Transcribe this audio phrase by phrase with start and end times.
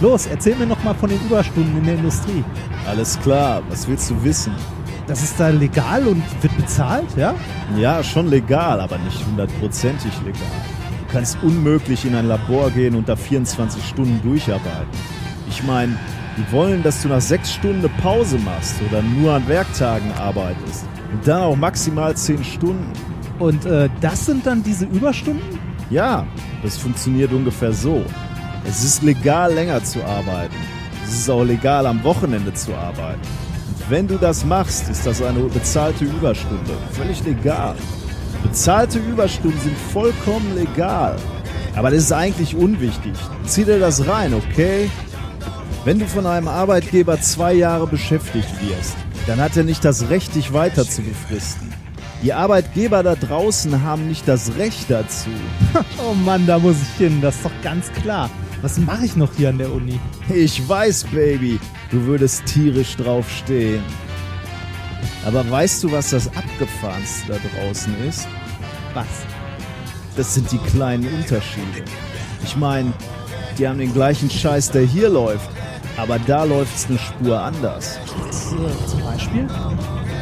[0.00, 2.44] Los, erzähl mir noch mal von den Überstunden in der Industrie.
[2.86, 4.52] Alles klar, was willst du wissen?
[5.06, 7.34] Das ist da legal und wird bezahlt, ja?
[7.78, 10.42] Ja, schon legal, aber nicht hundertprozentig legal.
[11.06, 14.88] Du kannst unmöglich in ein Labor gehen und da 24 Stunden durcharbeiten.
[15.48, 15.96] Ich meine,
[16.36, 20.84] die wollen, dass du nach sechs Stunden eine Pause machst oder nur an Werktagen arbeitest.
[21.10, 22.92] Und dann auch maximal 10 Stunden.
[23.38, 25.58] Und äh, das sind dann diese Überstunden?
[25.88, 26.26] Ja,
[26.62, 28.04] das funktioniert ungefähr so.
[28.68, 30.56] Es ist legal, länger zu arbeiten.
[31.04, 33.20] Es ist auch legal, am Wochenende zu arbeiten.
[33.68, 36.72] Und wenn du das machst, ist das eine bezahlte Überstunde.
[36.92, 37.76] Völlig legal.
[38.42, 41.16] Bezahlte Überstunden sind vollkommen legal.
[41.76, 43.12] Aber das ist eigentlich unwichtig.
[43.44, 44.90] Zieh dir das rein, okay?
[45.84, 48.96] Wenn du von einem Arbeitgeber zwei Jahre beschäftigt wirst,
[49.28, 51.72] dann hat er nicht das Recht, dich weiter zu befristen.
[52.22, 55.30] Die Arbeitgeber da draußen haben nicht das Recht dazu.
[55.98, 58.30] oh Mann, da muss ich hin, das ist doch ganz klar.
[58.62, 60.00] Was mache ich noch hier an der Uni?
[60.34, 63.82] Ich weiß, Baby, du würdest tierisch drauf stehen.
[65.26, 68.26] Aber weißt du, was das Abgefahrenste da draußen ist?
[68.94, 69.06] Was?
[70.16, 71.82] Das sind die kleinen Unterschiede.
[72.42, 72.92] Ich meine,
[73.58, 75.50] die haben den gleichen Scheiß, der hier läuft,
[75.96, 77.98] aber da läuft's eine Spur anders.
[78.30, 79.46] Zum Beispiel?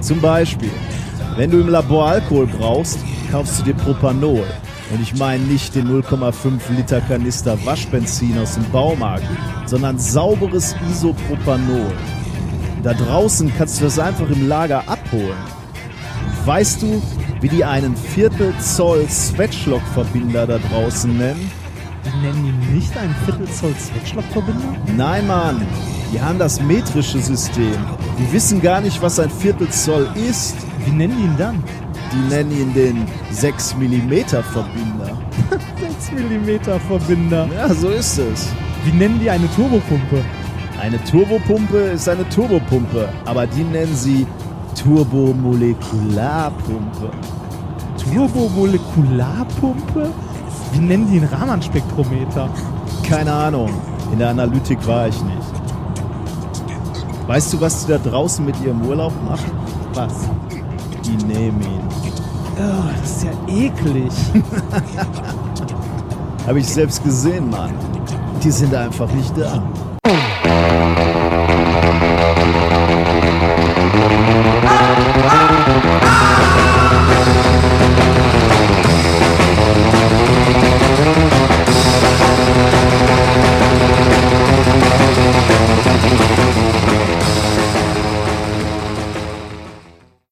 [0.00, 0.70] Zum Beispiel,
[1.36, 2.98] wenn du im Labor Alkohol brauchst,
[3.30, 4.46] kaufst du dir Propanol.
[4.90, 9.26] Und ich meine nicht den 0,5 Liter Kanister Waschbenzin aus dem Baumarkt,
[9.66, 11.92] sondern sauberes Isopropanol.
[12.82, 15.36] Da draußen kannst du das einfach im Lager abholen.
[16.44, 17.02] Weißt du,
[17.40, 21.50] wie die einen Viertel Zoll Sweatschlock-Verbinder da draußen nennen?
[22.04, 24.76] Die nennen ihn nicht einen Viertel Zoll Sweatschlock-Verbinder?
[24.96, 25.66] Nein, Mann.
[26.12, 27.74] Die haben das metrische System.
[28.18, 30.54] Die wissen gar nicht, was ein Viertel Zoll ist.
[30.84, 31.64] Wie nennen die ihn dann?
[32.12, 34.12] Die nennen ihn den 6 mm
[34.52, 35.16] Verbinder.
[35.80, 36.48] 6 mm
[36.88, 37.48] Verbinder.
[37.54, 38.48] Ja, so ist es.
[38.84, 40.22] Wie nennen die eine Turbopumpe?
[40.80, 44.26] Eine Turbopumpe ist eine Turbopumpe, aber die nennen sie
[44.82, 47.10] Turbomolekularpumpe.
[47.98, 50.10] Turbomolekularpumpe?
[50.72, 52.48] Wie nennen die einen Raman-Spektrometer?
[53.08, 53.70] Keine Ahnung.
[54.12, 55.36] In der Analytik war ich nicht.
[57.26, 59.50] Weißt du, was die da draußen mit ihrem Urlaub machen?
[59.94, 60.12] Was?
[61.06, 61.80] Die nehmen ihn.
[62.58, 64.12] Oh, das ist ja eklig.
[66.46, 67.70] Habe ich selbst gesehen, Mann.
[68.42, 69.62] Die sind einfach nicht da.